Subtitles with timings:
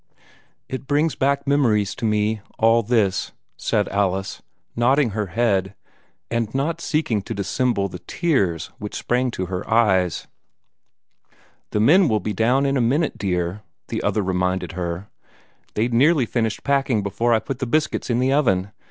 [0.67, 4.41] "It brings back memories to me all this," said Alice,
[4.75, 5.75] nodding her head,
[6.31, 10.25] and not seeking to dissemble the tears which sprang to her eyes.
[11.69, 15.07] "The men will be down in a minute, dear," the other reminded her.
[15.75, 18.71] "They'd nearly finished packing before I put the biscuits in the oven.